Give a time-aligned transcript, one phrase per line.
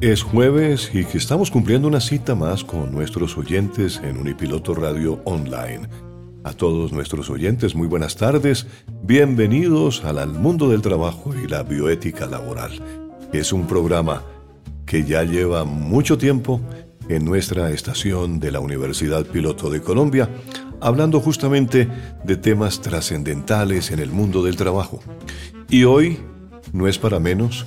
[0.00, 5.88] Es jueves y estamos cumpliendo una cita más con nuestros oyentes en Unipiloto Radio Online.
[6.44, 8.68] A todos nuestros oyentes, muy buenas tardes.
[9.02, 12.80] Bienvenidos al mundo del trabajo y la bioética laboral.
[13.32, 14.22] Es un programa
[14.86, 16.60] que ya lleva mucho tiempo
[17.08, 20.28] en nuestra estación de la Universidad Piloto de Colombia,
[20.80, 21.88] hablando justamente
[22.22, 25.00] de temas trascendentales en el mundo del trabajo.
[25.68, 26.18] Y hoy
[26.72, 27.66] no es para menos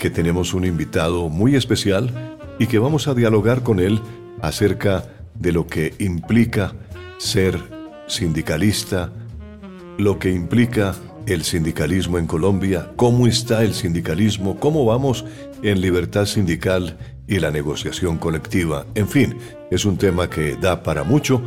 [0.00, 4.00] que tenemos un invitado muy especial y que vamos a dialogar con él
[4.40, 6.72] acerca de lo que implica
[7.18, 7.60] ser
[8.06, 9.12] sindicalista,
[9.98, 10.94] lo que implica
[11.26, 15.26] el sindicalismo en Colombia, cómo está el sindicalismo, cómo vamos
[15.62, 16.96] en libertad sindical
[17.28, 18.86] y la negociación colectiva.
[18.94, 19.36] En fin,
[19.70, 21.42] es un tema que da para mucho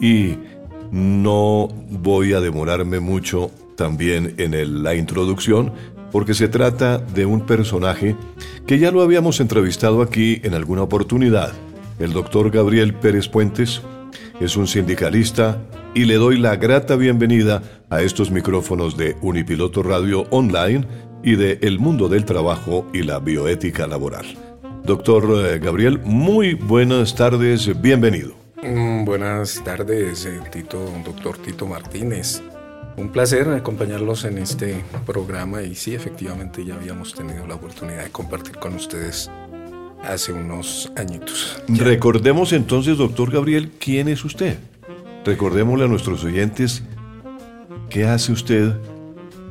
[0.00, 0.34] y
[0.90, 5.72] no voy a demorarme mucho también en la introducción,
[6.12, 8.16] porque se trata de un personaje
[8.66, 11.52] que ya lo habíamos entrevistado aquí en alguna oportunidad.
[11.98, 13.82] El doctor Gabriel Pérez Puentes
[14.40, 15.60] es un sindicalista
[15.94, 20.86] y le doy la grata bienvenida a estos micrófonos de Unipiloto Radio Online
[21.22, 24.26] y de El Mundo del Trabajo y la Bioética Laboral.
[24.84, 28.34] Doctor eh, Gabriel, muy buenas tardes, bienvenido.
[28.62, 32.42] Mm, buenas tardes, eh, Tito, doctor Tito Martínez.
[32.98, 38.10] Un placer acompañarlos en este programa y sí, efectivamente ya habíamos tenido la oportunidad de
[38.10, 39.30] compartir con ustedes
[40.02, 41.62] hace unos añitos.
[41.68, 44.58] Recordemos entonces, doctor Gabriel, quién es usted.
[45.24, 46.82] Recordémosle a nuestros oyentes
[47.88, 48.72] qué hace usted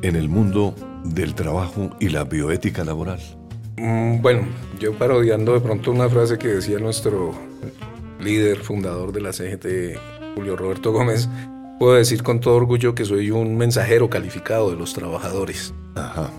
[0.02, 3.20] en el mundo del trabajo y la bioética laboral.
[3.78, 4.42] Mm, bueno,
[4.78, 7.32] yo parodiando de pronto una frase que decía nuestro
[8.20, 9.98] líder, fundador de la CGT,
[10.34, 11.30] Julio Roberto Gómez,
[11.78, 15.72] Puedo decir con todo orgullo que soy un mensajero calificado de los trabajadores.
[15.94, 16.30] Ajá.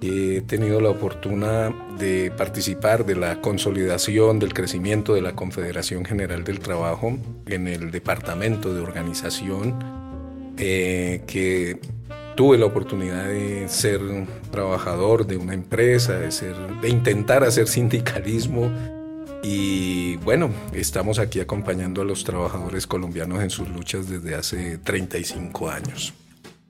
[0.00, 6.42] He tenido la oportunidad de participar de la consolidación del crecimiento de la Confederación General
[6.42, 9.78] del Trabajo en el departamento de organización,
[10.58, 11.80] eh, que
[12.34, 14.00] tuve la oportunidad de ser
[14.50, 18.70] trabajador de una empresa, de, ser, de intentar hacer sindicalismo
[19.44, 25.68] y bueno, estamos aquí acompañando a los trabajadores colombianos en sus luchas desde hace 35
[25.68, 26.14] años.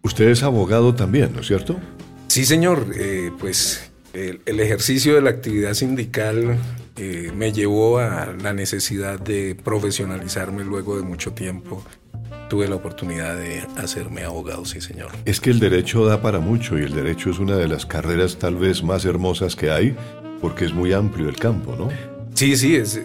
[0.02, 1.78] Usted es abogado también, ¿no es cierto?
[2.26, 2.88] Sí, señor.
[2.96, 6.58] Eh, pues el, ejercicio de la actividad sindical
[6.96, 11.84] eh, me llevó a la necesidad de profesionalizarme luego de mucho tiempo.
[12.50, 15.12] Tuve la oportunidad de hacerme abogado, sí, señor.
[15.24, 18.36] Es que el derecho da para mucho y el derecho es una de las carreras
[18.36, 19.96] tal vez más hermosas que hay
[20.40, 22.13] porque es muy amplio el campo, ¿no?
[22.34, 23.04] Sí, sí, es, eh,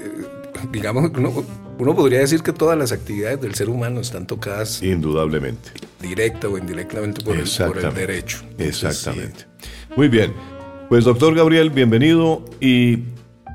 [0.72, 1.46] digamos, uno,
[1.80, 4.84] uno podría decir que todas las actividades del ser humano están tocadas.
[4.84, 5.70] Indudablemente.
[6.02, 8.44] Directa o indirectamente por, el, derecho.
[8.58, 9.46] Exactamente.
[9.96, 10.34] Muy bien.
[10.90, 12.44] Pues doctor Gabriel, bienvenido.
[12.60, 13.04] ¿Y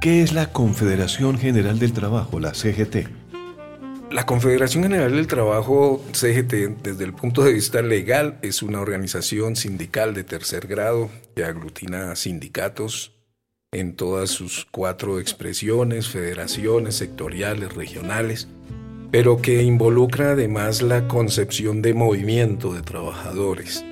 [0.00, 3.08] qué es la Confederación General del Trabajo, la CGT?
[4.10, 9.56] La Confederación General del Trabajo, CGT, desde el punto de vista legal, es una organización
[9.56, 13.13] sindical de tercer grado que aglutina sindicatos,
[13.74, 18.48] en todas sus cuatro expresiones, federaciones, sectoriales, regionales,
[19.10, 23.84] pero que involucra además la concepción de movimiento de trabajadores.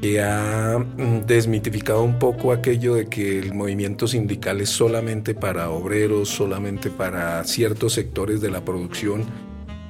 [0.00, 5.68] que ha mm, desmitificado un poco aquello de que el movimiento sindical es solamente para
[5.68, 9.26] obreros, solamente para ciertos sectores de la producción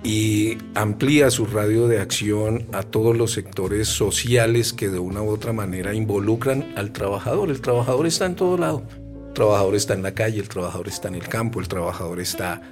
[0.03, 5.29] y amplía su radio de acción a todos los sectores sociales que de una u
[5.29, 7.51] otra manera involucran al trabajador.
[7.51, 8.83] El trabajador está en todo lado.
[9.31, 12.63] El trabajador está en la calle, el trabajador está en el campo, el trabajador está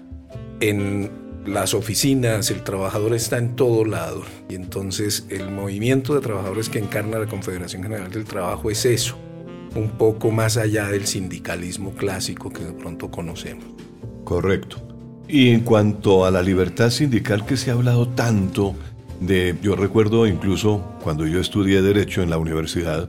[0.58, 1.08] en
[1.46, 4.22] las oficinas, el trabajador está en todo lado.
[4.48, 9.16] Y entonces el movimiento de trabajadores que encarna la Confederación General del Trabajo es eso,
[9.76, 13.64] un poco más allá del sindicalismo clásico que de pronto conocemos.
[14.24, 14.82] Correcto.
[15.28, 18.74] Y en cuanto a la libertad sindical que se ha hablado tanto
[19.20, 23.08] de, yo recuerdo incluso cuando yo estudié derecho en la universidad,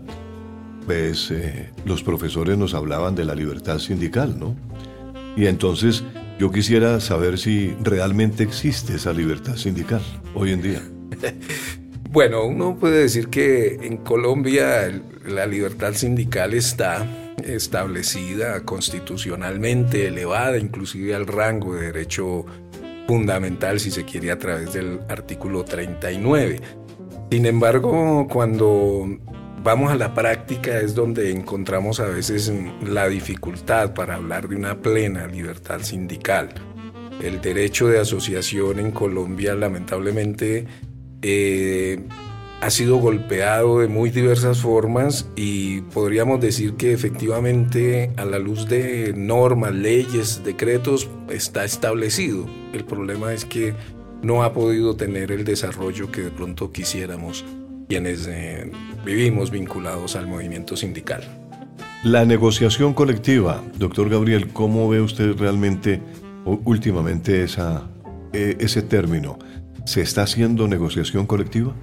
[0.90, 4.56] eh, los profesores nos hablaban de la libertad sindical, ¿no?
[5.36, 6.04] Y entonces
[6.40, 10.02] yo quisiera saber si realmente existe esa libertad sindical
[10.34, 10.82] hoy en día.
[12.12, 14.92] Bueno, uno puede decir que en Colombia
[15.28, 17.08] la libertad sindical está
[17.44, 22.48] establecida constitucionalmente, elevada inclusive al rango de derecho
[23.08, 26.60] fundamental, si se quiere, a través del artículo 39.
[27.30, 29.08] Sin embargo, cuando
[29.64, 32.52] vamos a la práctica es donde encontramos a veces
[32.86, 36.50] la dificultad para hablar de una plena libertad sindical.
[37.22, 40.66] El derecho de asociación en Colombia lamentablemente
[41.22, 42.00] eh,
[42.62, 48.68] ha sido golpeado de muy diversas formas y podríamos decir que efectivamente a la luz
[48.68, 52.46] de normas, leyes, decretos está establecido.
[52.74, 53.74] El problema es que
[54.22, 57.46] no ha podido tener el desarrollo que de pronto quisiéramos
[57.88, 58.72] quienes eh,
[59.06, 61.24] vivimos vinculados al movimiento sindical.
[62.04, 66.02] La negociación colectiva, doctor Gabriel, ¿cómo ve usted realmente
[66.46, 67.90] últimamente esa,
[68.32, 69.38] e, ese término?
[69.86, 71.76] ¿Se está haciendo negociación colectiva?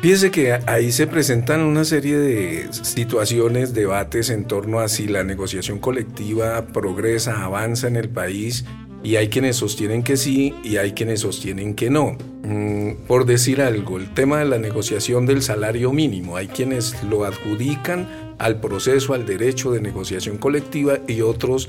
[0.00, 5.22] Fíjese que ahí se presentan una serie de situaciones, debates en torno a si la
[5.22, 8.64] negociación colectiva progresa, avanza en el país
[9.02, 12.16] y hay quienes sostienen que sí y hay quienes sostienen que no.
[12.44, 17.24] Mm, por decir algo, el tema de la negociación del salario mínimo, hay quienes lo
[17.24, 18.08] adjudican
[18.38, 21.68] al proceso, al derecho de negociación colectiva y otros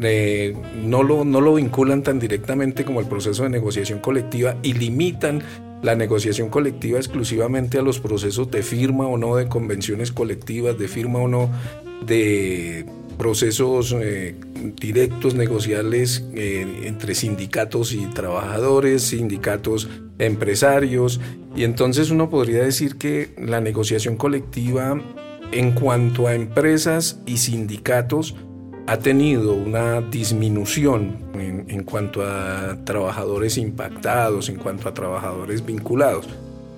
[0.00, 4.72] eh, no, lo, no lo vinculan tan directamente como el proceso de negociación colectiva y
[4.72, 5.42] limitan
[5.82, 10.88] la negociación colectiva exclusivamente a los procesos de firma o no de convenciones colectivas, de
[10.88, 11.50] firma o no
[12.06, 12.86] de
[13.22, 14.34] procesos eh,
[14.80, 19.88] directos negociales eh, entre sindicatos y trabajadores, sindicatos
[20.18, 21.20] empresarios,
[21.54, 25.00] y entonces uno podría decir que la negociación colectiva
[25.52, 28.34] en cuanto a empresas y sindicatos
[28.88, 36.26] ha tenido una disminución en, en cuanto a trabajadores impactados, en cuanto a trabajadores vinculados.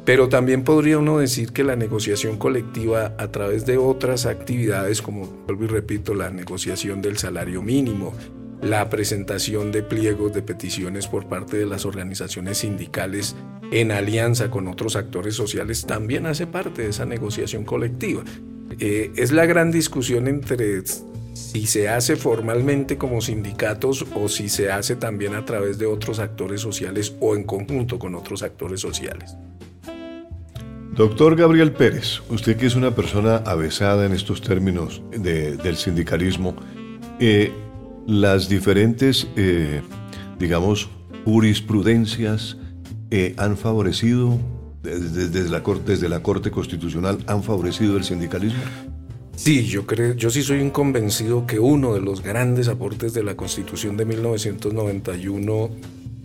[0.04, 5.26] Pero también podría uno decir que la negociación colectiva a través de otras actividades, como
[5.46, 8.12] vuelvo y repito, la negociación del salario mínimo,
[8.60, 13.34] la presentación de pliegos de peticiones por parte de las organizaciones sindicales
[13.70, 18.24] en alianza con otros actores sociales, también hace parte de esa negociación colectiva.
[18.78, 20.82] Eh, es la gran discusión entre
[21.34, 26.18] si se hace formalmente como sindicatos o si se hace también a través de otros
[26.18, 29.36] actores sociales o en conjunto con otros actores sociales.
[30.94, 36.55] Doctor Gabriel Pérez, usted que es una persona avesada en estos términos del sindicalismo,
[37.19, 37.50] eh,
[38.06, 39.82] las diferentes, eh,
[40.38, 40.88] digamos,
[41.25, 42.59] jurisprudencias
[43.11, 44.38] eh, han favorecido,
[44.85, 45.64] desde, la
[46.23, 48.62] corte, Constitucional, han favorecido el sindicalismo.
[49.35, 53.25] Sí, yo creo, yo sí soy un convencido que uno de los grandes aportes de
[53.25, 55.71] la Constitución de 1991,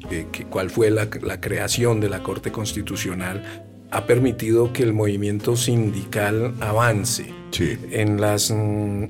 [0.07, 6.53] que, cuál fue la creación de la Corte Constitucional, ha permitido que el movimiento sindical
[6.59, 7.33] avance
[7.91, 9.03] en, las, mm,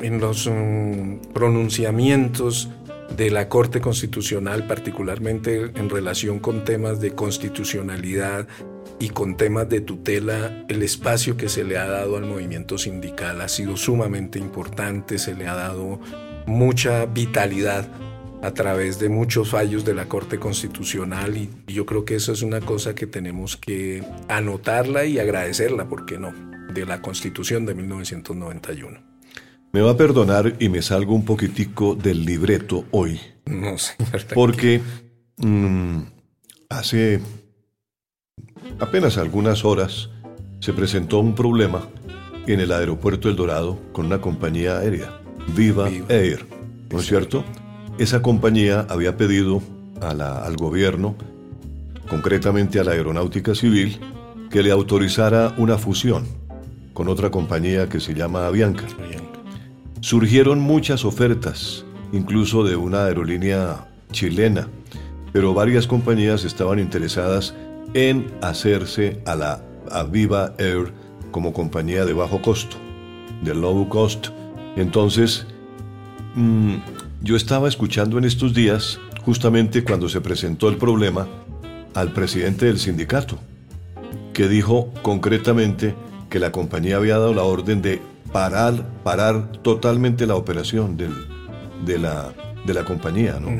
[0.00, 2.70] en los mm, pronunciamientos
[3.16, 8.46] de la Corte Constitucional, particularmente en relación con temas de constitucionalidad
[8.98, 13.40] y con temas de tutela, el espacio que se le ha dado al movimiento sindical
[13.40, 16.00] ha sido sumamente importante, se le ha dado
[16.46, 17.88] mucha vitalidad
[18.46, 22.42] a través de muchos fallos de la Corte Constitucional y, yo creo que eso es
[22.42, 26.32] una cosa que tenemos que anotarla y agradecerla, ¿por qué no?,
[26.72, 29.00] de la Constitución de 1991.
[29.72, 33.20] Me va a perdonar y me salgo un poquitico del libreto hoy.
[33.46, 33.94] No, sé.
[34.32, 34.80] Porque
[35.38, 36.02] mm,
[36.68, 37.20] hace
[38.78, 40.08] apenas algunas horas
[40.60, 41.88] se presentó un problema
[42.46, 45.20] en el aeropuerto El Dorado con una compañía aérea,
[45.56, 46.46] Viva, Air,
[46.92, 47.44] ¿no es cierto?
[47.98, 49.62] Esa compañía había pedido
[50.02, 51.16] al gobierno,
[52.08, 53.98] concretamente a la Aeronáutica Civil,
[54.50, 56.26] que le autorizara una fusión
[56.92, 58.84] con otra compañía que se llama Avianca.
[60.00, 64.68] Surgieron muchas ofertas, incluso de una aerolínea chilena,
[65.32, 67.54] pero varias compañías estaban interesadas
[67.94, 70.92] en hacerse a la Aviva Air
[71.30, 72.76] como compañía de bajo costo,
[73.42, 74.28] de low cost.
[74.76, 75.46] Entonces,
[76.34, 76.76] mm,
[77.26, 81.26] yo estaba escuchando en estos días, justamente cuando se presentó el problema,
[81.92, 83.36] al presidente del sindicato,
[84.32, 85.96] que dijo concretamente
[86.30, 88.00] que la compañía había dado la orden de
[88.32, 91.10] parar, parar totalmente la operación del,
[91.84, 92.32] de, la,
[92.64, 93.40] de la compañía.
[93.40, 93.50] ¿no?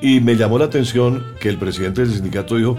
[0.00, 2.76] Y me llamó la atención que el presidente del sindicato dijo,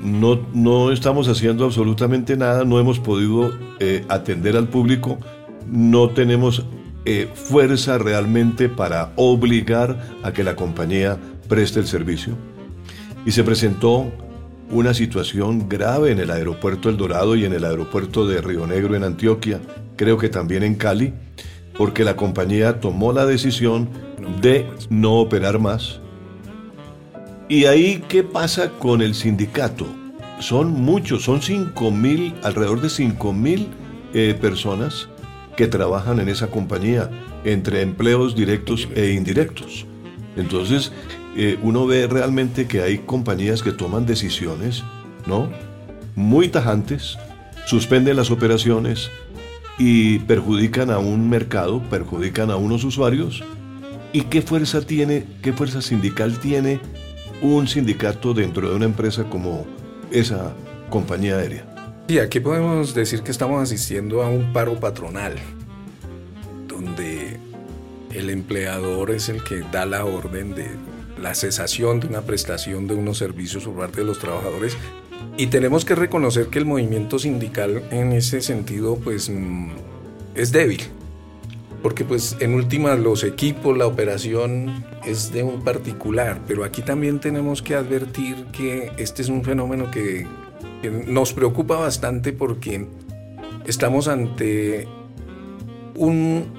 [0.00, 3.50] no, no estamos haciendo absolutamente nada, no hemos podido
[3.80, 5.18] eh, atender al público,
[5.66, 6.64] no tenemos
[7.10, 11.16] eh, fuerza realmente para obligar a que la compañía
[11.48, 12.34] preste el servicio.
[13.24, 14.12] Y se presentó
[14.70, 18.94] una situación grave en el aeropuerto El Dorado y en el aeropuerto de Río Negro
[18.94, 19.58] en Antioquia,
[19.96, 21.14] creo que también en Cali,
[21.78, 23.88] porque la compañía tomó la decisión
[24.42, 26.00] de no operar más.
[27.48, 29.86] ¿Y ahí qué pasa con el sindicato?
[30.40, 33.68] Son muchos, son 5 mil, alrededor de 5 mil
[34.12, 35.08] eh, personas
[35.58, 37.10] que trabajan en esa compañía,
[37.42, 39.86] entre empleos directos e indirectos.
[40.36, 40.92] Entonces,
[41.36, 44.84] eh, uno ve realmente que hay compañías que toman decisiones,
[45.26, 45.50] ¿no?
[46.14, 47.18] Muy tajantes,
[47.66, 49.10] suspenden las operaciones
[49.80, 53.42] y perjudican a un mercado, perjudican a unos usuarios.
[54.12, 56.78] ¿Y qué fuerza tiene, qué fuerza sindical tiene
[57.42, 59.66] un sindicato dentro de una empresa como
[60.12, 60.52] esa
[60.88, 61.77] compañía aérea?
[62.08, 65.34] Y aquí podemos decir que estamos asistiendo a un paro patronal,
[66.66, 67.36] donde
[68.14, 70.70] el empleador es el que da la orden de
[71.20, 74.74] la cesación de una prestación de unos servicios por parte de los trabajadores.
[75.36, 79.68] Y tenemos que reconocer que el movimiento sindical en ese sentido pues mm,
[80.34, 80.80] es débil
[81.82, 87.20] porque pues en última los equipos, la operación es de un particular, pero aquí también
[87.20, 90.26] tenemos que advertir que este es un fenómeno que
[91.06, 92.86] nos preocupa bastante porque
[93.66, 94.86] estamos ante
[95.94, 96.58] un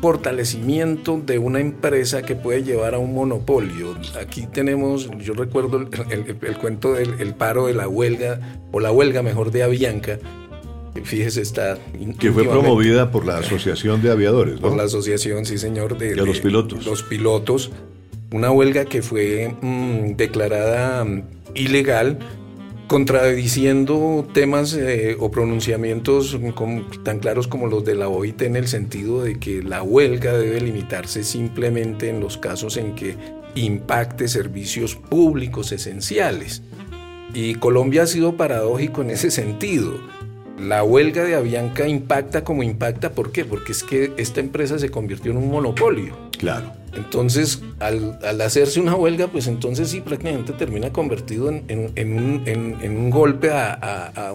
[0.00, 3.94] fortalecimiento de una empresa que puede llevar a un monopolio.
[4.20, 8.40] Aquí tenemos, yo recuerdo el, cuento del paro de la huelga,
[8.72, 10.18] o la huelga mejor de Avianca,
[11.04, 11.78] fíjese, está...
[12.18, 14.68] Que fue promovida por la Asociación de Aviadores, ¿no?
[14.68, 16.86] Por la Asociación, sí señor, de, los pilotos.
[16.86, 17.70] Los pilotos.
[18.32, 21.24] Una huelga que fue mm, declarada mm,
[21.54, 22.18] ilegal
[22.90, 26.36] contradiciendo temas eh, o pronunciamientos
[27.04, 30.60] tan claros como los de la OIT en el sentido de que la huelga debe
[30.60, 33.14] limitarse simplemente en los casos en que
[33.54, 36.62] impacte servicios públicos esenciales.
[37.32, 39.92] Y Colombia ha sido paradójico en ese sentido.
[40.58, 43.44] La huelga de Avianca impacta como impacta, ¿por qué?
[43.44, 46.29] Porque es que esta empresa se convirtió en un monopolio.
[46.40, 46.72] Claro.
[46.94, 54.32] Entonces, al, hacerse una huelga, pues entonces sí prácticamente termina convertido en, un, golpe a,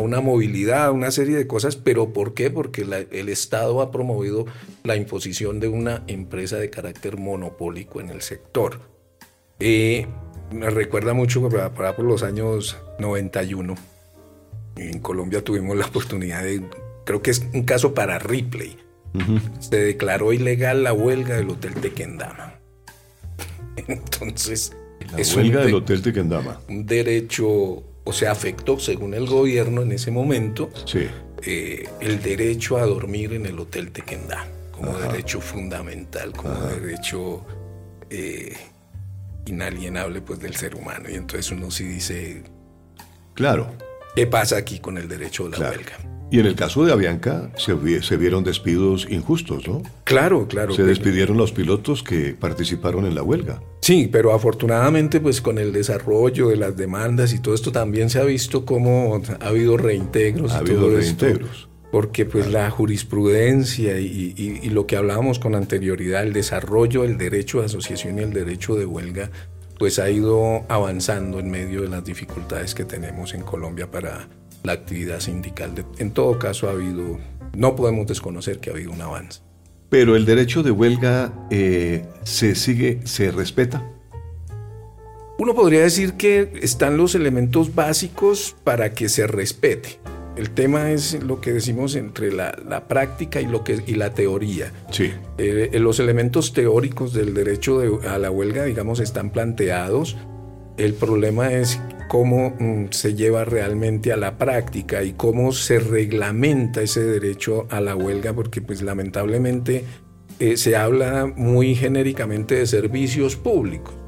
[0.00, 1.76] una movilidad, a una serie de cosas.
[1.76, 2.50] ¿Pero por qué?
[2.50, 4.46] Porque el Estado ha promovido
[4.82, 8.80] la imposición de una empresa de carácter monopólico en el sector.
[9.60, 10.06] Eh,
[10.50, 13.74] me recuerda mucho para, por los años 91.
[14.76, 16.62] En Colombia tuvimos la oportunidad de,
[17.04, 18.89] creo que es un caso para Ripley
[19.58, 22.54] se declaró ilegal la huelga del Hotel Tequendama.
[23.88, 24.72] Entonces,
[25.10, 26.60] la huelga del Hotel Tequendama.
[26.68, 30.70] Un derecho, o sea, afectó, según el gobierno en ese momento,
[31.42, 37.44] eh, el derecho a dormir en el Hotel Tequendama como derecho fundamental, como derecho
[38.08, 38.56] eh,
[39.46, 41.08] inalienable pues, del ser humano.
[41.10, 42.42] Y entonces uno sí dice...
[43.34, 43.72] Claro.
[44.14, 45.98] ¿Qué pasa aquí con el derecho de la huelga?
[46.32, 49.82] Y en el caso de Avianca se, se, vieron despidos injustos, ¿no?
[50.04, 50.74] Claro, claro.
[50.74, 53.60] Se despidieron los pilotos que participaron en la huelga.
[53.80, 58.20] Sí, pero afortunadamente pues con el desarrollo de las demandas y todo esto también se
[58.20, 60.52] ha visto cómo ha habido reintegros.
[60.52, 61.68] Ha habido reintegros.
[61.90, 67.58] porque pues la jurisprudencia y, y, lo que hablábamos con anterioridad, el desarrollo del derecho
[67.58, 69.32] de asociación y el derecho de huelga,
[69.80, 74.28] pues ha ido avanzando en medio de las dificultades que tenemos en Colombia para
[74.62, 75.86] la actividad sindical.
[75.96, 77.18] En todo caso ha habido,
[77.56, 79.40] no podemos desconocer que ha habido un avance.
[79.88, 83.90] Pero el derecho de huelga eh, se sigue, se respeta.
[85.38, 89.98] Uno podría decir que están los elementos básicos para que se respete.
[90.36, 94.72] El tema es lo que decimos entre la, práctica y, lo que, y la teoría.
[94.90, 95.10] Sí.
[95.38, 100.16] Eh, los elementos teóricos del derecho a la huelga, digamos, están planteados.
[100.76, 106.82] El problema es cómo mm, se lleva realmente a la práctica y cómo se reglamenta
[106.82, 109.84] ese derecho a la huelga, porque pues lamentablemente
[110.40, 113.99] eh, se habla muy genéricamente de servicios públicos.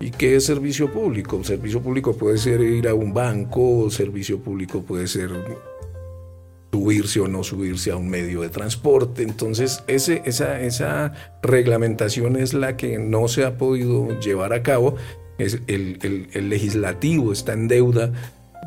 [0.00, 1.42] ¿Y qué es servicio público?
[1.44, 5.30] Servicio público puede ser ir a un banco, servicio público puede ser
[6.72, 9.22] subirse o no subirse a un medio de transporte.
[9.22, 14.96] Entonces, esa, reglamentación es la que no se ha podido llevar a cabo.
[15.38, 18.12] El, legislativo está en deuda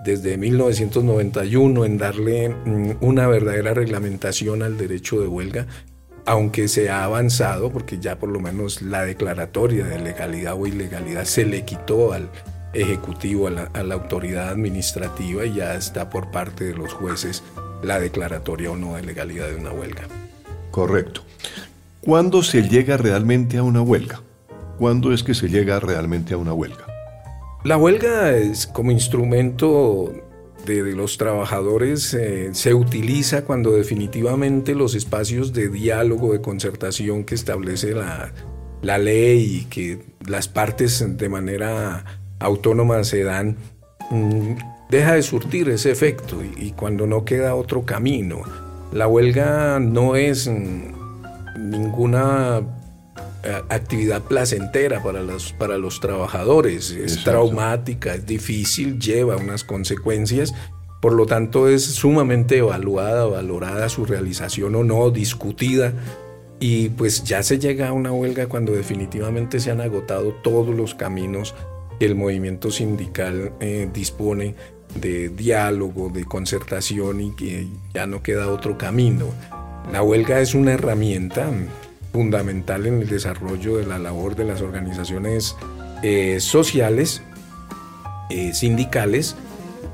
[0.04, 5.66] desde 1991 en darle mm, una verdadera reglamentación al derecho de huelga,
[6.26, 11.26] aunque se ha avanzado, porque ya por lo menos la declaratoria de legalidad o ilegalidad
[11.26, 12.30] se le quitó al
[12.74, 17.42] Ejecutivo, a la, a la autoridad administrativa y ya está por parte de los jueces
[17.82, 20.04] la declaratoria o no de legalidad de una huelga.
[20.72, 21.22] Correcto.
[22.02, 24.22] ¿Cuándo se llega realmente a una huelga?
[24.78, 26.86] ¿Cuándo es que se llega realmente a una huelga?
[27.64, 30.14] La huelga es como instrumento
[30.66, 37.36] de, los trabajadores eh, se utiliza cuando definitivamente los espacios de diálogo, de concertación que
[37.36, 38.32] establece la,
[38.82, 42.06] la ley y que las partes de manera
[42.40, 43.58] autónoma se dan,
[44.12, 44.56] mm,
[44.90, 48.42] deja de surtir ese efecto y, cuando no queda otro camino.
[48.94, 52.62] La huelga no es mm, ninguna
[53.70, 60.54] actividad placentera para los, para los trabajadores, es traumática, es difícil, lleva unas consecuencias,
[61.02, 65.94] por lo tanto es sumamente evaluada, valorada su realización o no, discutida.
[66.60, 70.96] Y pues ya se llega a una huelga cuando definitivamente se han agotado todos los
[70.96, 71.54] caminos
[72.00, 74.56] que el movimiento sindical eh, dispone
[75.00, 79.28] de diálogo, de concertación y que ya no queda otro camino.
[79.92, 81.52] La huelga es una herramienta
[82.16, 85.58] fundamental en el desarrollo de la labor de las organizaciones
[86.02, 87.22] eh, sociales,
[88.30, 89.36] eh, sindicales,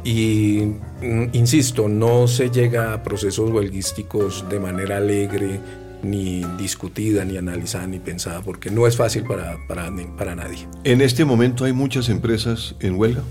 [0.03, 5.59] y mm, insisto, no se llega a procesos huelguísticos de manera alegre,
[6.03, 10.67] ni discutida, ni analizada, ni pensada, porque no es fácil para, para, para nadie.
[10.83, 13.23] ¿En este momento hay muchas empresas en huelga?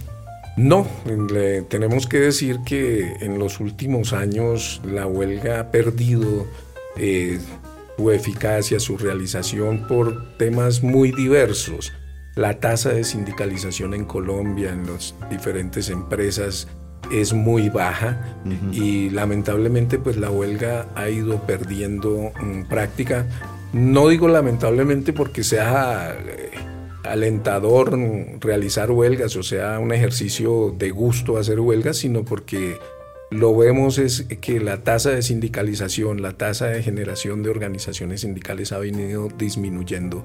[0.57, 0.85] No,
[1.69, 6.49] tenemos que decir que en los últimos años la huelga ha perdido
[6.97, 7.39] eh,
[8.01, 11.93] su eficacia, su realización por temas muy diversos.
[12.35, 16.67] La tasa de sindicalización en Colombia, en las diferentes empresas,
[17.13, 18.39] es muy baja
[18.73, 23.27] y lamentablemente pues la huelga ha ido perdiendo mm, práctica.
[23.75, 26.53] No digo lamentablemente porque sea eh,
[27.05, 27.99] alentador
[28.41, 32.79] realizar huelgas, o sea, un ejercicio de gusto hacer huelgas, sino porque
[33.31, 38.73] lo vemos es que la tasa de sindicalización, la tasa de generación de organizaciones sindicales
[38.73, 40.25] ha venido disminuyendo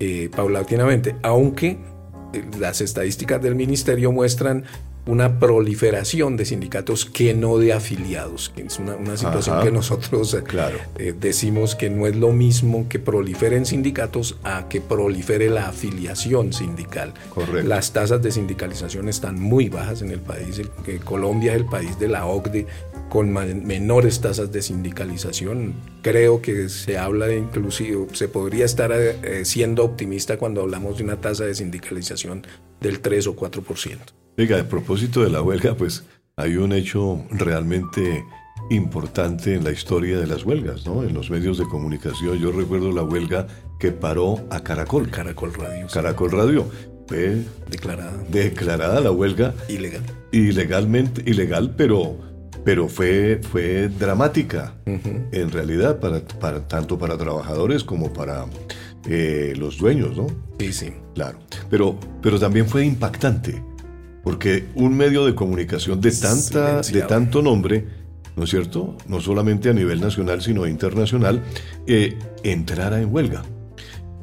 [0.00, 1.78] eh, paulatinamente, aunque
[2.32, 4.64] eh, las estadísticas del ministerio muestran
[5.08, 10.42] una proliferación de sindicatos que no de afiliados, que es una, situación que nosotros eh,
[10.42, 10.76] claro.
[10.98, 16.52] Eh, decimos que no es lo mismo que proliferen sindicatos a que prolifere la afiliación
[16.52, 17.14] sindical.
[17.30, 17.66] Correcto.
[17.66, 20.60] Las tasas de sindicalización están muy bajas en el país.
[21.04, 22.66] Colombia es el país de la OCDE
[23.08, 25.72] con menores tasas de sindicalización.
[26.02, 31.04] Creo que se habla de inclusive, se podría estar eh, siendo optimista cuando hablamos de
[31.04, 32.46] una tasa de sindicalización
[32.82, 34.17] del 3 o 4%.
[34.38, 36.04] Oiga, a propósito de la huelga, pues
[36.36, 38.24] hay un hecho realmente
[38.70, 41.02] importante en la historia de las huelgas, ¿no?
[41.02, 42.38] En los medios de comunicación.
[42.38, 43.48] Yo recuerdo la huelga
[43.80, 45.10] que paró a Caracol.
[45.10, 45.88] Caracol Radio.
[45.92, 46.70] Caracol Radio.
[47.08, 48.16] Fue declarada.
[48.30, 49.54] Declarada la huelga.
[49.68, 50.04] Ilegal.
[50.30, 52.16] Ilegalmente, ilegal, pero,
[52.64, 58.46] pero fue, fue dramática, en realidad, para, para, tanto para trabajadores como para
[59.08, 60.28] eh, los dueños, ¿no?
[60.60, 60.92] Sí, sí.
[61.16, 61.40] Claro.
[61.68, 63.60] Pero, pero también fue impactante
[64.28, 67.86] porque un medio de comunicación de, tanta, de tanto nombre,
[68.36, 68.94] ¿no es cierto?
[69.06, 71.42] No solamente a nivel nacional, sino internacional,
[71.86, 73.42] eh, entrara en huelga.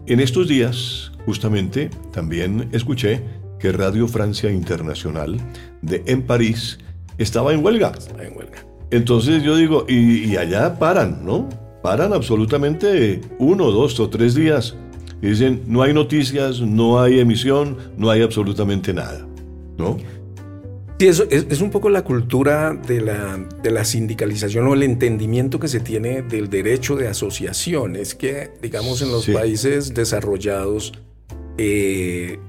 [0.05, 3.23] En estos días, justamente, también escuché
[3.59, 5.39] que Radio Francia Internacional
[5.81, 6.77] de en París
[7.17, 7.91] estaba en huelga.
[8.21, 8.63] en huelga.
[8.91, 11.49] Entonces yo digo, y, y, allá paran, ¿no?
[11.81, 14.75] Paran absolutamente uno, dos o tres días.
[15.23, 19.25] Y dicen, no hay noticias, no hay emisión, no hay absolutamente nada.
[19.77, 19.97] ¿No?
[20.97, 25.59] Sí, eso es, un poco la cultura de la, de la, sindicalización o el entendimiento
[25.59, 27.97] que se tiene del derecho de asociación.
[27.97, 30.93] Es que, digamos, en los países desarrollados
[31.57, 32.39] eh,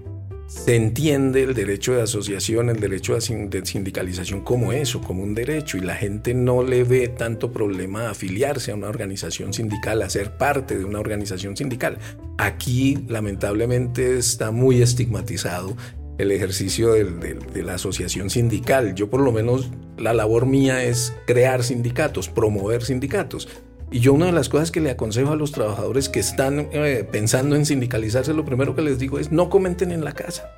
[0.46, 5.76] se entiende el derecho de asociación, el derecho de sindicalización como eso, como un derecho,
[5.76, 10.08] y la gente no le ve tanto problema a afiliarse a una organización sindical, a
[10.08, 11.98] ser parte de una organización sindical.
[12.38, 15.76] Aquí, lamentablemente, está muy estigmatizado
[16.18, 18.94] el ejercicio de la asociación sindical.
[18.94, 23.48] Yo por lo menos la labor mía es crear sindicatos, promover sindicatos.
[23.90, 27.06] Y yo una de las cosas que le aconsejo a los trabajadores que están eh,
[27.10, 30.50] pensando en sindicalizarse, lo primero que les digo es no comenten en la casa.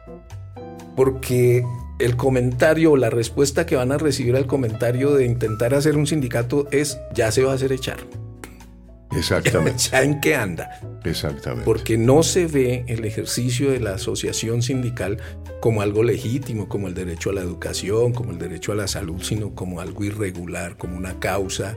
[0.97, 1.63] Porque
[1.99, 6.07] el comentario o la respuesta que van a recibir al comentario de intentar hacer un
[6.07, 7.99] sindicato es ya se va a hacer echar.
[9.17, 9.85] Exactamente.
[9.93, 10.81] ¿Ya en qué anda?
[11.05, 11.65] Exactamente.
[11.65, 15.19] Porque no se ve el ejercicio de la asociación sindical
[15.61, 19.23] como algo legítimo, como el derecho a la educación, como el derecho a la salud,
[19.23, 21.77] sino como algo irregular, como una causa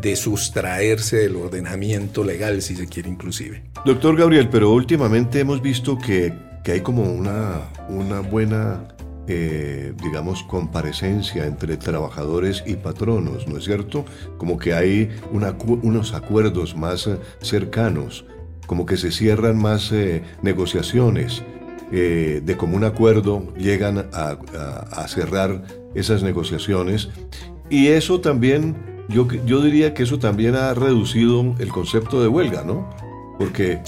[0.00, 3.62] de sustraerse del ordenamiento legal, si se quiere inclusive.
[3.84, 6.32] Doctor Gabriel, pero últimamente hemos visto que,
[6.64, 8.88] que hay como una, una buena
[9.28, 14.04] eh, digamos, comparecencia entre trabajadores y patronos, ¿no es cierto?
[14.38, 18.24] Como que hay unos acuerdos más eh, cercanos,
[18.66, 21.42] como que se cierran más eh, negociaciones.
[21.90, 25.62] de común acuerdo llegan a, cerrar
[25.94, 27.08] esas negociaciones
[27.68, 28.76] y eso también,
[29.08, 32.88] yo, yo diría que eso también ha reducido el concepto de huelga, ¿no?
[33.38, 33.80] Porque,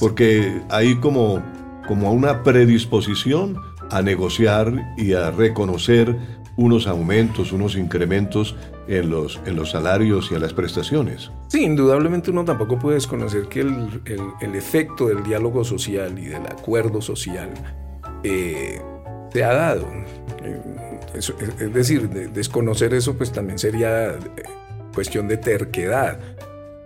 [0.00, 1.42] porque hay como,
[1.86, 3.56] como una predisposición
[3.90, 6.16] a negociar y a reconocer
[6.56, 8.56] unos aumentos, unos incrementos
[8.88, 11.30] en los, en los salarios y en las prestaciones.
[11.46, 14.02] Sí, indudablemente uno tampoco puede desconocer que el,
[14.40, 17.50] el, efecto del diálogo social y del acuerdo social
[18.24, 18.80] eh,
[19.32, 19.86] se ha dado.
[20.42, 20.60] Eh,
[21.14, 21.32] es,
[21.72, 24.18] decir, desconocer eso pues también sería eh,
[24.94, 26.18] cuestión de terquedad.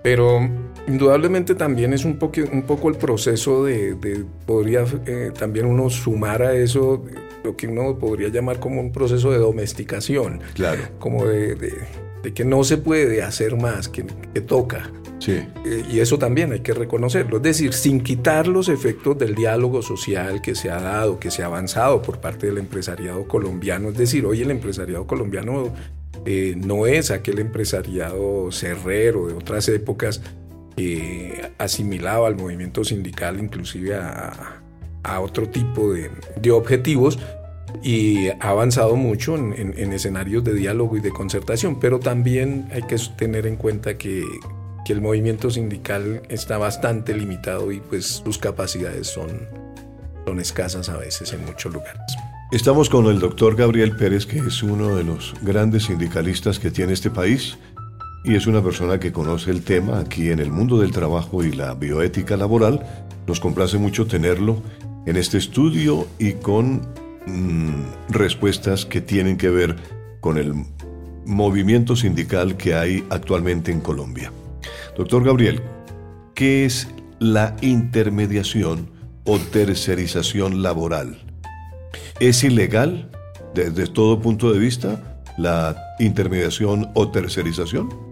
[0.02, 0.50] Pero
[0.88, 6.42] Indudablemente también es un, poco, un poco el proceso de, podría eh, también uno sumar
[6.42, 7.04] a eso
[7.44, 10.40] lo que uno podría llamar como un proceso de domesticación.
[10.54, 10.82] Claro.
[10.98, 11.72] Como de,
[12.34, 14.04] que no se puede hacer más, que,
[14.46, 14.90] toca.
[15.18, 15.44] Sí.
[15.64, 17.36] Eh, y eso también hay que reconocerlo.
[17.36, 21.44] Es decir, sin quitar los efectos del diálogo social que se ha dado, que se
[21.44, 23.90] ha avanzado por parte del empresariado colombiano.
[23.90, 25.72] Es decir, hoy el empresariado colombiano
[26.24, 30.20] eh, no es aquel empresariado cerrero de otras épocas
[30.76, 34.58] eh, asimilaba al movimiento sindical inclusive a,
[35.20, 37.18] otro tipo de, objetivos
[37.82, 42.96] y ha avanzado mucho en, escenarios de diálogo y de concertación, pero también hay que
[43.16, 44.24] tener en cuenta que,
[44.84, 49.48] que, el movimiento sindical está bastante limitado y pues sus capacidades son,
[50.24, 52.00] son escasas a veces en muchos lugares.
[52.52, 56.92] Estamos con el doctor Gabriel Pérez, que es uno de los grandes sindicalistas que tiene
[56.92, 57.56] este país
[58.24, 61.52] y es una persona que conoce el tema aquí en el mundo del trabajo y
[61.52, 62.86] la bioética laboral.
[63.26, 64.62] Nos complace mucho tenerlo
[65.06, 66.82] en este estudio y con
[67.26, 69.76] mm, respuestas que tienen que ver
[70.20, 70.54] con el
[71.24, 74.32] movimiento sindical que hay actualmente en Colombia.
[74.96, 75.60] Doctor Gabriel,
[76.34, 78.88] ¿qué es la intermediación
[79.24, 81.18] o tercerización laboral?
[82.20, 83.10] ¿Es ilegal
[83.54, 88.11] desde todo punto de vista la intermediación o tercerización?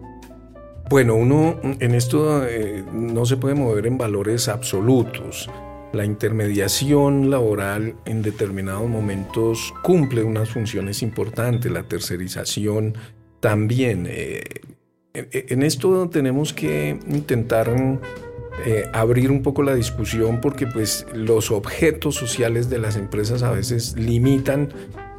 [0.90, 5.48] Bueno, uno en esto eh, no se puede mover en valores absolutos.
[5.92, 12.94] La intermediación laboral en determinados momentos cumple unas funciones importantes, la tercerización
[13.38, 14.09] también.
[14.11, 14.42] Eh,
[15.14, 17.72] en, esto tenemos que intentar
[18.66, 23.53] eh, abrir un poco la discusión porque pues los objetos sociales de las empresas a
[23.53, 24.70] veces limitan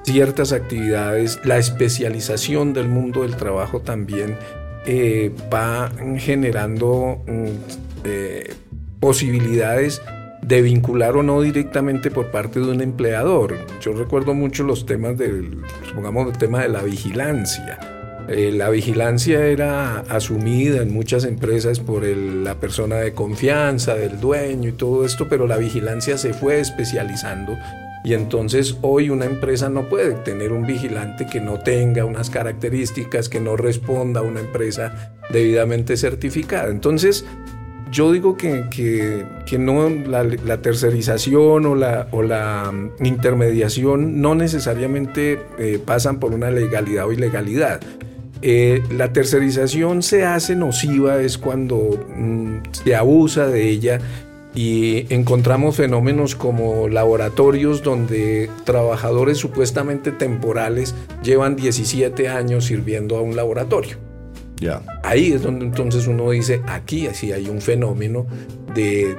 [0.03, 4.35] ciertas actividades, la especialización del mundo del trabajo también
[4.85, 7.47] eh, va generando mm,
[8.03, 8.53] eh,
[8.99, 10.01] posibilidades
[10.41, 13.55] de vincular o no directamente por parte de un empleador.
[13.79, 17.79] Yo recuerdo mucho los temas del, supongamos, el tema de la vigilancia.
[18.27, 24.69] Eh, la vigilancia era asumida en muchas empresas por la persona de confianza, del dueño
[24.69, 27.57] y todo esto, pero la vigilancia se fue especializando
[28.03, 33.29] y entonces hoy una empresa no puede tener un vigilante que no tenga unas características,
[33.29, 36.69] que no responda a una empresa debidamente certificada.
[36.69, 37.25] Entonces,
[37.91, 38.65] yo digo que,
[39.45, 46.33] que, no la, tercerización o la, o la mm, intermediación no necesariamente eh, pasan por
[46.33, 47.81] una legalidad o ilegalidad.
[48.41, 53.99] Eh, la tercerización se hace nociva es cuando mm, se abusa de ella
[54.53, 63.35] y encontramos fenómenos como laboratorios donde trabajadores supuestamente temporales llevan 17 años sirviendo a un
[63.35, 63.97] laboratorio.
[64.57, 64.81] Ya.
[65.03, 68.27] Ahí es donde entonces uno dice, aquí así hay un fenómeno
[68.75, 69.15] de,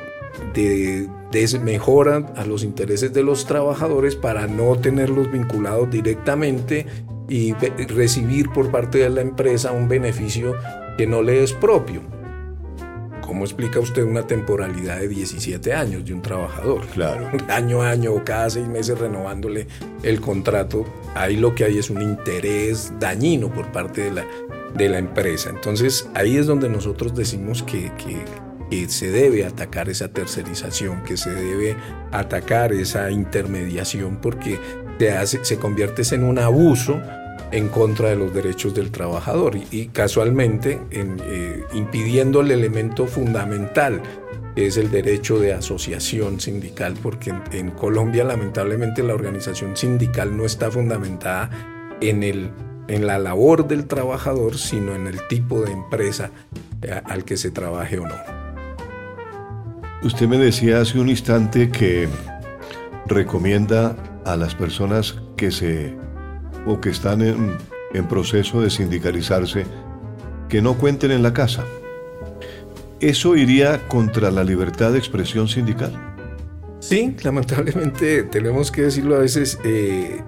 [0.54, 6.86] de desmejora a los intereses de los trabajadores para no tenerlos vinculados directamente
[7.28, 10.54] y recibir por parte de la empresa un beneficio
[10.98, 12.02] que no le es propio
[13.32, 16.86] ¿cómo explica usted una temporalidad de 17 años de un trabajador?
[16.88, 17.30] Claro.
[17.48, 19.66] Año a año o cada seis meses renovándole
[20.02, 20.84] el contrato.
[21.14, 24.26] Ahí lo que hay es un interés dañino por parte de la,
[24.76, 25.48] de la empresa.
[25.48, 28.22] Entonces ahí es donde nosotros decimos que, que,
[28.88, 31.76] se debe atacar esa tercerización, que se debe
[32.10, 34.58] atacar esa intermediación porque
[34.98, 37.00] te hace, se convierte en un abuso
[37.52, 44.02] en contra de los derechos del trabajador y, casualmente en, eh, impidiendo el elemento fundamental
[44.54, 50.44] que es el derecho de asociación sindical, porque en, Colombia lamentablemente la organización sindical no
[50.44, 51.50] está fundamentada
[52.00, 52.50] en, el,
[52.88, 56.30] en la labor del trabajador, sino en el tipo de empresa
[56.82, 58.14] eh, al que se trabaje o no.
[60.02, 62.08] Usted me decía hace un instante que
[63.06, 65.94] recomienda a las personas que se
[66.66, 67.58] o que están en,
[68.08, 69.66] proceso de sindicalizarse
[70.48, 71.64] que no cuenten en la casa.
[73.00, 75.92] ¿Eso iría contra la libertad de expresión sindical?
[76.80, 79.58] Sí, lamentablemente tenemos que decirlo a veces.
[79.64, 80.20] Eh,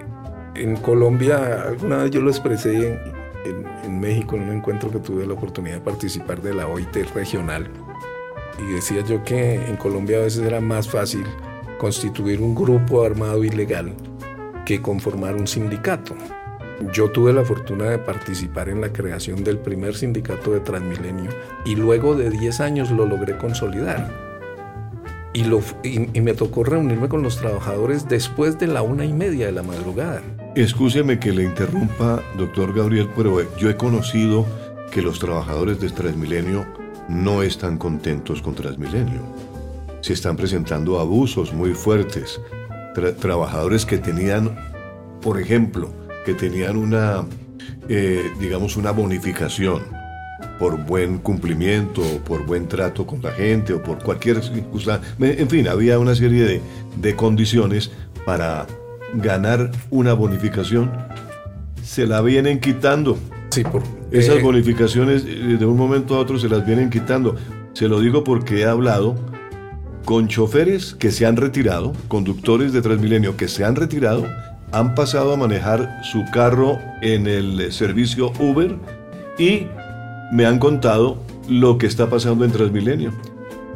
[0.56, 3.00] en Colombia, alguna vez yo lo expresé
[3.44, 6.94] en, en, México en un encuentro que tuve la oportunidad de participar de la OIT
[7.12, 7.68] regional.
[8.60, 11.24] Y decía yo que en Colombia a veces era más fácil
[11.78, 13.92] constituir un grupo armado ilegal
[14.64, 16.14] que conformar un sindicato.
[16.92, 21.30] Yo tuve la fortuna de participar en la creación del primer sindicato de Transmilenio
[21.64, 24.10] y luego de 10 años lo logré consolidar.
[25.32, 29.64] Y, me tocó reunirme con los trabajadores después de la una y media de la
[29.64, 30.22] madrugada.
[30.54, 34.46] Escúcheme que le interrumpa, doctor Gabriel, pero yo he conocido
[34.92, 36.64] que los trabajadores de Transmilenio
[37.08, 39.22] no están contentos con Transmilenio.
[40.02, 42.40] Se están presentando abusos muy fuertes
[42.94, 44.56] trabajadores que tenían,
[45.20, 45.92] por ejemplo,
[46.24, 47.24] que tenían una,
[47.88, 49.82] eh, digamos, una bonificación
[50.58, 55.14] por buen cumplimiento, por buen trato con la gente o por cualquier circunstancia.
[55.18, 56.60] En fin, había una serie de,
[56.96, 57.90] de condiciones
[58.24, 58.66] para
[59.14, 60.90] ganar una bonificación.
[61.82, 63.18] Se la vienen quitando.
[63.50, 67.36] Sí, por, Esas eh, bonificaciones eh, de un momento a otro se las vienen quitando.
[67.72, 69.16] Se lo digo porque he hablado
[70.04, 74.26] con choferes que se han retirado, conductores de Transmilenio que se han retirado,
[74.72, 78.76] han pasado a manejar su carro en el servicio Uber
[79.38, 79.66] y
[80.32, 83.12] me han contado lo que está pasando en Transmilenio.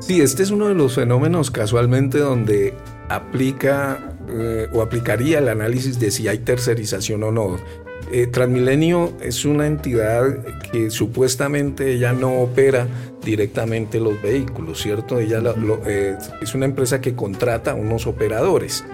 [0.01, 2.75] Sí, este es uno de los fenómenos casualmente donde
[3.09, 7.57] aplica eh, o aplicaría el análisis de si hay tercerización o no.
[8.13, 10.23] Eh, Transmilenio es una entidad
[10.73, 12.87] que supuestamente ya no opera
[13.29, 15.19] directamente los vehículos, ¿cierto?
[15.19, 15.43] Ella
[15.87, 18.87] eh, es una empresa que contrata unos operadores.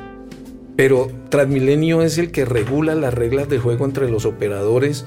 [0.76, 5.06] Pero Transmilenio es el que regula las reglas de juego entre los operadores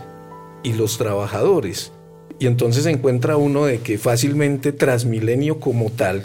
[0.63, 1.91] y los trabajadores.
[2.39, 6.23] Y entonces se encuentra uno de que fácilmente Transmilenio como tal,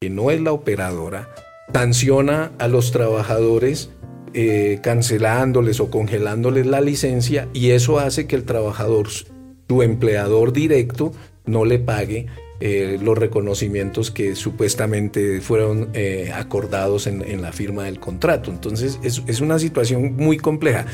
[0.00, 1.32] que no es la operadora,
[1.72, 3.90] sanciona a los trabajadores
[4.34, 11.12] eh, cancelándoles o congelándoles la licencia y eso hace que el trabajador, su empleador directo,
[11.46, 12.26] no le pague
[12.60, 18.50] eh, los reconocimientos que supuestamente fueron eh, acordados en, la firma del contrato.
[18.50, 20.86] Entonces es, es una situación muy compleja.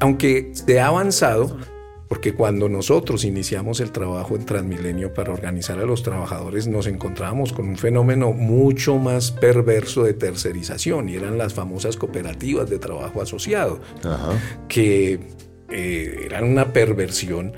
[0.00, 1.58] Aunque se ha avanzado,
[2.08, 7.52] porque cuando nosotros iniciamos el trabajo en Transmilenio para organizar a los trabajadores, nos encontrábamos
[7.52, 13.20] con un fenómeno mucho más perverso de tercerización y eran las famosas cooperativas de trabajo
[13.20, 13.80] asociado,
[14.68, 15.18] que
[15.70, 17.52] eh, eran una perversión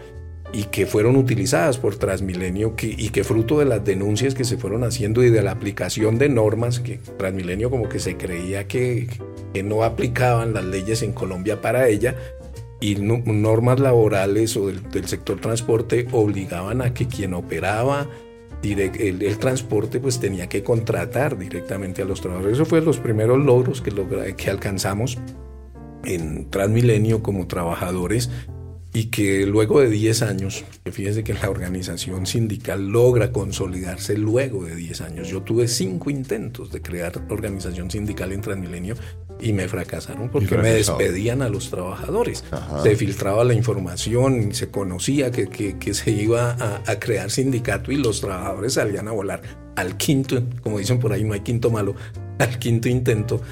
[0.53, 4.85] y que fueron utilizadas por Transmilenio y que fruto de las denuncias que se fueron
[4.85, 9.09] haciendo y de la aplicación de normas, que Transmilenio como que se creía que,
[9.53, 12.17] que no aplicaban las leyes en Colombia para ella,
[12.81, 18.07] y normas laborales o del, sector transporte obligaban a que quien operaba
[18.63, 22.59] el, transporte pues tenía que contratar directamente a los trabajadores.
[22.59, 23.93] Eso fue los primeros logros que,
[24.37, 25.19] que alcanzamos
[26.05, 28.31] en Transmilenio como trabajadores
[28.97, 34.75] y que luego de 10 años, fíjense que la organización sindical logra consolidarse luego de
[34.75, 35.29] 10 años.
[35.29, 38.95] Yo tuve cinco intentos de crear organización sindical en Transmilenio
[39.39, 42.43] y me fracasaron porque me despedían a los trabajadores.
[42.83, 46.57] Se filtraba la información, se conocía que, que, se iba
[46.87, 49.43] a, crear sindicato y los trabajadores salían a volar.
[49.77, 51.95] Al quinto, como dicen por ahí, no hay quinto malo,
[52.39, 53.43] al quinto intento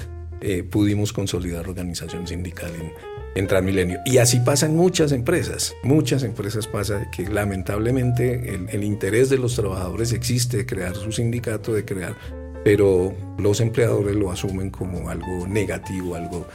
[0.41, 3.99] eh, pudimos consolidar organización sindical en, en Transmilenio.
[4.05, 5.75] Y así pasa en muchas empresas.
[5.83, 11.73] Muchas empresas pasa que lamentablemente el, interés de los trabajadores existe de crear su sindicato,
[11.73, 12.15] de crear
[12.63, 16.47] pero los empleadores lo asumen como algo negativo, algo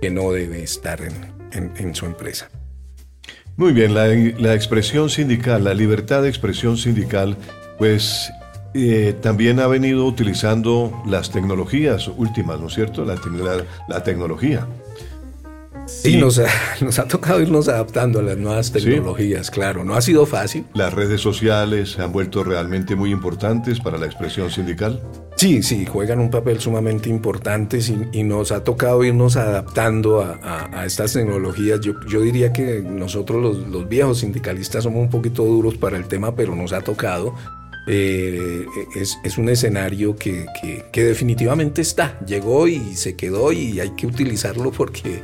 [0.00, 2.50] que no debe estar en, su empresa.
[3.56, 7.36] Muy bien, la, expresión sindical, la libertad de expresión sindical,
[7.78, 8.28] pues
[8.74, 13.04] eh, también ha venido utilizando las tecnologías últimas, ¿no es cierto?
[13.04, 14.66] La tecnología.
[15.86, 16.46] Sí, nos ha,
[16.80, 19.84] nos ha, tocado irnos adaptando a las nuevas tecnologías, claro.
[19.84, 20.64] No ha sido fácil.
[20.74, 25.00] ¿Las redes sociales se han vuelto realmente muy importantes para la expresión sindical?
[25.36, 27.80] Sí, sí, juegan un papel sumamente importante
[28.12, 31.80] y, nos ha tocado irnos adaptando a, estas tecnologías.
[31.80, 36.06] Yo, yo, diría que nosotros los, los, viejos sindicalistas somos un poquito duros para el
[36.06, 37.34] tema, pero nos ha tocado.
[37.88, 38.64] Eh,
[38.94, 43.90] es, es, un escenario que, que, que definitivamente está, llegó y se quedó y hay
[43.96, 45.20] que utilizarlo porque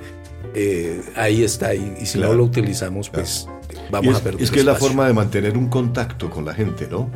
[0.54, 1.74] eh, ahí está.
[1.74, 3.46] Y, si no lo utilizamos, pues
[3.90, 4.42] vamos a perder.
[4.42, 7.10] Es que es la forma de mantener un contacto con la gente, ¿no?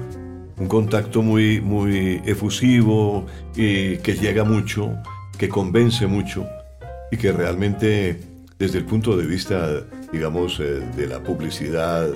[0.58, 4.94] Un contacto muy, muy efusivo, y que llega mucho,
[5.38, 6.46] que convence mucho
[7.10, 8.20] y que realmente
[8.58, 9.82] desde el punto de vista,
[10.12, 12.08] digamos, eh, de la publicidad,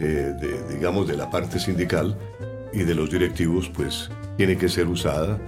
[0.00, 0.34] de,
[0.68, 2.18] digamos, de la parte sindical
[2.72, 5.38] y de los directivos, pues tiene que ser usada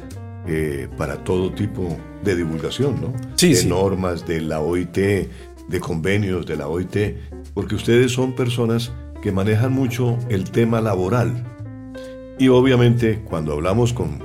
[0.46, 3.12] eh, para todo tipo de divulgación, ¿no?
[3.36, 6.96] Sí, de normas de la OIT, de convenios de la OIT,
[7.54, 11.32] porque ustedes son personas que manejan mucho el tema laboral.
[12.38, 14.18] Y obviamente cuando hablamos con,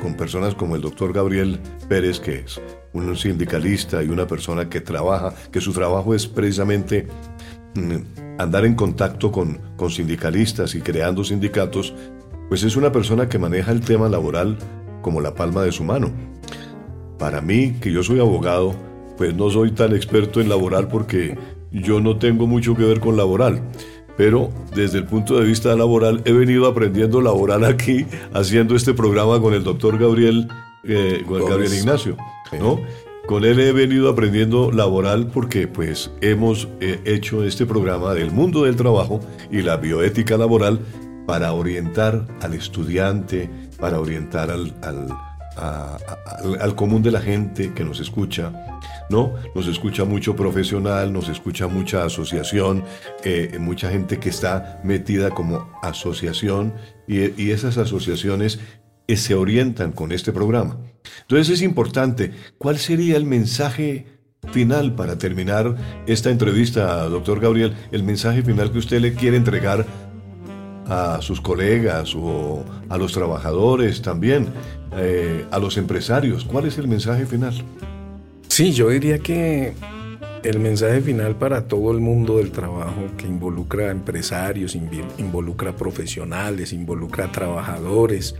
[0.00, 2.60] con personas como el doctor Gabriel Pérez, que es
[2.92, 7.06] un sindicalista y una persona que trabaja, que su trabajo es precisamente
[7.74, 11.94] mm, andar en contacto con, con sindicalistas y creando sindicatos,
[12.48, 14.58] pues es una persona que maneja el tema laboral
[15.02, 16.10] como la palma de su mano.
[17.18, 18.74] Para mí, que yo soy abogado,
[19.18, 21.36] pues no soy tan experto en laboral porque
[21.70, 23.62] yo no tengo mucho que ver con laboral.
[24.16, 29.40] Pero desde el punto de vista laboral he venido aprendiendo laboral aquí, haciendo este programa
[29.40, 30.48] con el doctor Gabriel,
[30.84, 32.16] eh, Gabriel Ignacio,
[32.58, 32.78] ¿no?
[33.26, 38.64] Con él he venido aprendiendo laboral porque pues hemos eh, hecho este programa del mundo
[38.64, 40.80] del trabajo y la bioética laboral
[41.26, 43.48] para orientar al estudiante,
[43.82, 44.72] para orientar al,
[45.56, 48.52] al, común de la gente que nos escucha,
[49.10, 49.34] ¿no?
[49.56, 52.84] Nos escucha mucho profesional, nos escucha mucha asociación,
[53.24, 56.74] eh, mucha gente que está metida como asociación
[57.08, 58.60] y, esas asociaciones
[59.08, 60.78] eh, se orientan con este programa.
[61.22, 64.06] Entonces es importante, ¿cuál sería el mensaje
[64.52, 65.74] final para terminar
[66.06, 67.74] esta entrevista, doctor Gabriel?
[67.90, 69.84] El mensaje final que usted le quiere entregar
[70.88, 74.48] a sus colegas o a los trabajadores también,
[74.96, 76.44] eh, a los empresarios?
[76.44, 77.54] ¿Cuál es el mensaje final?
[78.48, 79.72] Sí, yo diría que
[80.42, 87.30] el mensaje final para todo el mundo del trabajo que involucra empresarios, involucra profesionales, involucra
[87.30, 88.34] trabajadores,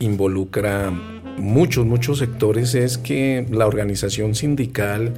[0.00, 0.90] involucra
[1.38, 5.14] muchos, muchos sectores es que la organización sindical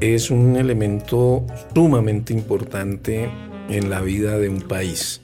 [0.00, 3.30] es un elemento sumamente importante
[3.68, 5.20] en la vida de un país.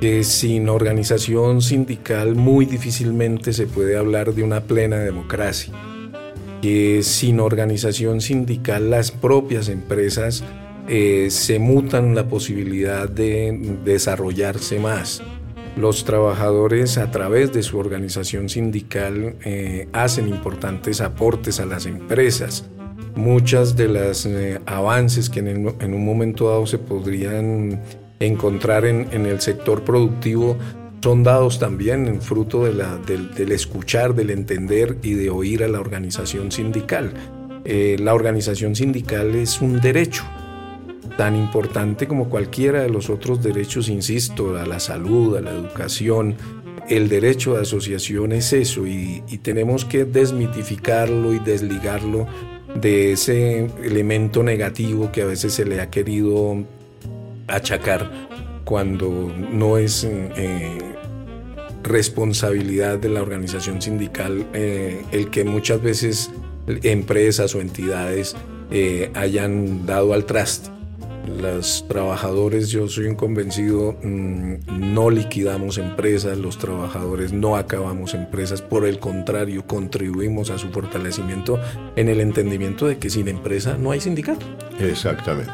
[0.00, 5.72] Que sin organización sindical muy difícilmente se puede hablar de una plena democracia.
[6.60, 10.44] Que sin organización sindical las propias empresas
[10.88, 15.22] eh, se mutan la posibilidad de desarrollarse más.
[15.76, 22.64] Los trabajadores a través de su organización sindical eh, hacen importantes aportes a las empresas.
[23.14, 27.82] Muchas de las eh, avances que en, en, un momento dado se podrían
[28.20, 30.56] encontrar en, el sector productivo
[31.02, 35.68] son dados también en fruto de la, del, escuchar, del entender y de oír a
[35.68, 37.12] la organización sindical.
[37.64, 40.24] Eh, la organización sindical es un derecho
[41.16, 46.34] tan importante como cualquiera de los otros derechos, insisto, a la salud, a la educación.
[46.88, 52.26] El derecho de asociación es eso y, y tenemos que desmitificarlo y desligarlo
[52.80, 56.64] de ese elemento negativo que a veces se le ha querido
[57.48, 58.10] achacar
[58.64, 60.78] cuando no es eh,
[61.82, 66.30] responsabilidad de la organización sindical eh, el que muchas veces
[66.66, 68.34] empresas o entidades
[68.70, 70.70] eh, hayan dado al traste.
[71.40, 78.62] Los trabajadores, yo soy un convencido, mm, no liquidamos empresas, los trabajadores no acabamos empresas,
[78.62, 81.60] por el contrario, contribuimos a su fortalecimiento
[81.96, 84.46] en el entendimiento de que sin empresa no hay sindicato.
[84.78, 85.52] Exactamente.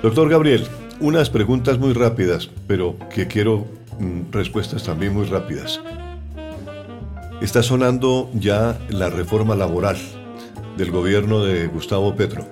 [0.00, 0.64] Doctor Gabriel,
[1.00, 3.66] unas preguntas muy rápidas, pero que quiero
[3.98, 5.80] mm, respuestas también muy rápidas.
[7.40, 9.96] Está sonando ya la reforma laboral
[10.76, 12.44] del gobierno de Gustavo Petro.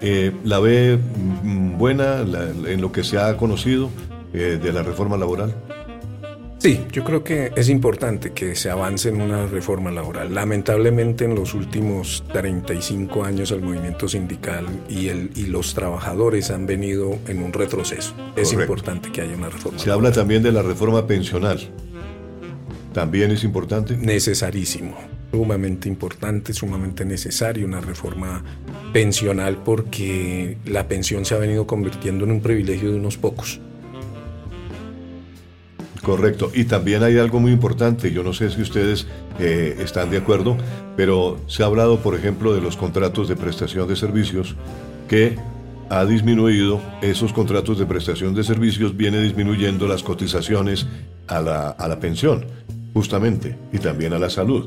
[0.00, 3.90] Eh, ¿La ve mm, buena en lo que se ha conocido
[4.32, 5.54] eh, de la reforma laboral?
[6.58, 10.34] Sí, yo creo que es importante que se avance en una reforma laboral.
[10.34, 16.66] Lamentablemente en los últimos 35 años el movimiento sindical y, el, y los trabajadores han
[16.66, 18.12] venido en un retroceso.
[18.34, 19.78] Es importante que haya una reforma.
[19.78, 21.60] Se habla también de la reforma pensional.
[22.92, 23.96] ¿También es importante?
[23.96, 24.96] Necesarísimo,
[25.30, 28.42] sumamente importante, sumamente necesario una reforma
[28.92, 33.60] pensional porque la pensión se ha venido convirtiendo en un privilegio de unos pocos.
[36.08, 36.50] Correcto.
[36.54, 39.06] Y también hay algo muy importante, yo no sé si ustedes
[39.38, 40.56] eh, están de acuerdo,
[40.96, 44.56] pero se ha hablado, por ejemplo, de los contratos de prestación de servicios
[45.06, 45.36] que
[45.90, 50.86] ha disminuido, esos contratos de prestación de servicios viene disminuyendo las cotizaciones
[51.26, 52.46] a la, a la pensión,
[52.94, 54.66] justamente, y también a la salud.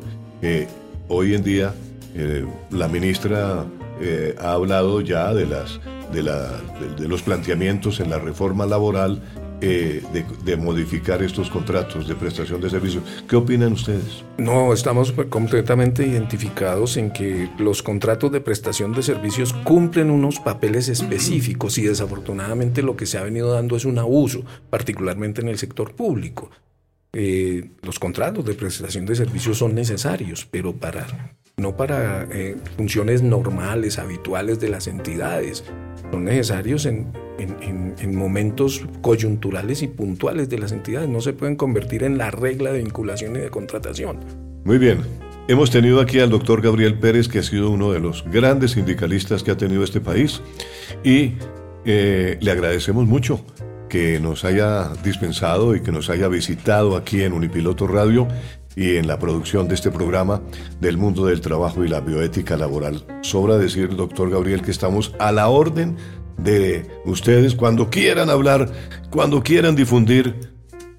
[1.07, 1.73] hoy en día
[2.13, 3.65] eh, la ministra
[3.99, 5.79] eh, ha hablado ya de, las,
[6.13, 6.51] de, la,
[6.99, 9.23] de los planteamientos en la reforma laboral
[9.61, 10.01] eh,
[10.43, 13.03] de, modificar estos contratos de prestación de servicios.
[13.27, 14.23] ¿Qué opinan ustedes?
[14.37, 20.89] No, estamos completamente identificados en que los contratos de prestación de servicios cumplen unos papeles
[20.89, 25.57] específicos y desafortunadamente lo que se ha venido dando es un abuso, particularmente en el
[25.57, 26.49] sector público.
[27.13, 31.05] Eh, los contratos de prestación de servicios son necesarios, pero para
[31.57, 35.63] no para eh, funciones normales, habituales de las entidades.
[36.11, 41.09] Son necesarios en, en, momentos coyunturales y puntuales de las entidades.
[41.09, 44.19] No se pueden convertir en la regla de vinculación y de contratación.
[44.65, 44.99] Muy bien.
[45.47, 49.43] Hemos tenido aquí al doctor Gabriel Pérez, que ha sido uno de los grandes sindicalistas
[49.43, 50.41] que ha tenido este país,
[51.03, 51.33] y
[51.83, 53.43] eh, le agradecemos mucho
[53.89, 58.27] que nos haya dispensado y que nos haya visitado aquí en Unipiloto Radio
[58.75, 60.41] y en la producción de este programa
[60.79, 63.05] del mundo del trabajo y la bioética laboral.
[63.21, 65.97] Sobra decir, doctor Gabriel, que estamos a la orden
[66.37, 68.71] de ustedes cuando quieran hablar,
[69.09, 70.51] cuando quieran difundir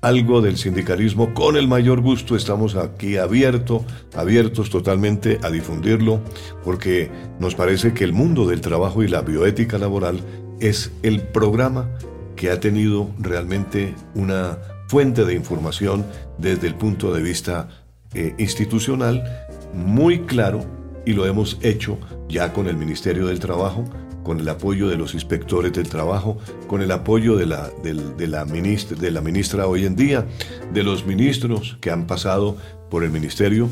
[0.03, 3.83] algo del sindicalismo, con el mayor gusto estamos aquí abiertos,
[4.17, 6.21] abiertos totalmente a difundirlo,
[6.65, 10.21] porque nos parece que el mundo del trabajo y la bioética laboral
[10.59, 11.89] es el programa
[12.35, 14.59] que ha tenido realmente una
[14.93, 16.05] fuente de información
[16.37, 17.67] desde el punto de vista
[18.13, 19.25] eh, institucional
[19.73, 20.67] muy claro
[21.07, 23.87] y lo hemos hecho ya con el Ministerio del Trabajo,
[24.23, 28.45] con el apoyo de los inspectores del trabajo, con el apoyo de la, de, la,
[28.45, 30.27] ministra, de la ministra hoy en día,
[30.73, 32.57] de los ministros que han pasado
[32.91, 33.69] por el ministerio,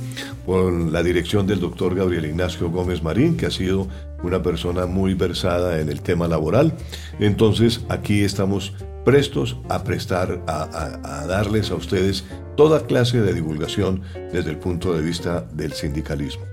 [0.46, 3.86] con la dirección del doctor Gabriel Ignacio Gómez Marín, que ha sido
[4.22, 6.72] una persona muy versada en el tema laboral.
[7.18, 8.72] Entonces aquí estamos
[9.05, 12.24] prestos a prestar, a, darles a ustedes
[12.57, 16.49] toda clase de divulgación desde el punto de vista del sindicalismo.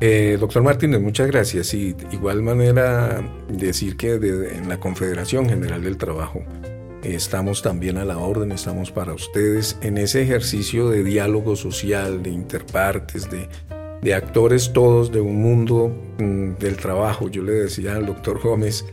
[0.00, 1.72] Eh, doctor Martínez, muchas gracias.
[1.74, 6.42] Y de igual manera decir que en la Confederación General del Trabajo
[7.02, 12.30] estamos también a la orden, estamos para ustedes en ese ejercicio de diálogo social, de
[12.30, 13.48] interpartes, de,
[14.02, 17.28] de actores todos de un mundo mm, del trabajo.
[17.28, 18.84] Yo le decía al doctor Gómez,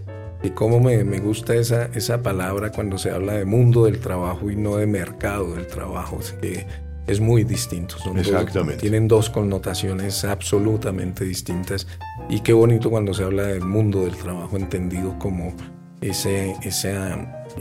[0.43, 4.57] y cómo me, gusta esa, esa palabra cuando se habla de mundo del trabajo y
[4.57, 6.67] no de mercado del trabajo, es que
[7.07, 7.95] es muy distinto.
[8.15, 8.81] Exactamente.
[8.81, 11.87] tienen dos connotaciones absolutamente distintas
[12.29, 15.53] y qué bonito cuando se habla del mundo del trabajo entendido como
[16.01, 16.97] ese, ese,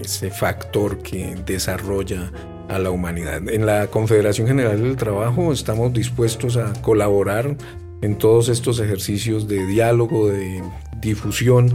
[0.01, 2.31] ese factor que desarrolla
[2.69, 3.49] a la humanidad.
[3.49, 7.57] En la Confederación General del Trabajo estamos dispuestos a colaborar
[8.01, 10.63] en todos estos ejercicios de diálogo, de
[11.01, 11.73] difusión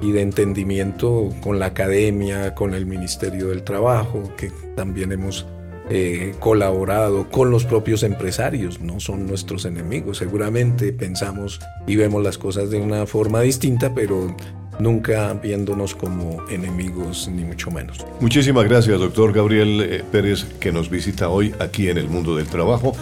[0.00, 5.46] y de entendimiento con la academia, con el Ministerio del Trabajo, que también hemos
[5.90, 10.18] eh, colaborado con los propios empresarios, no son nuestros enemigos.
[10.18, 14.34] Seguramente pensamos y vemos las cosas de una forma distinta, pero
[14.78, 17.98] nunca viéndonos como enemigos, ni mucho menos.
[18.20, 22.46] Muchísimas gracias, doctor Gabriel eh, Pérez, que nos visita hoy aquí en el mundo del
[22.46, 22.94] trabajo.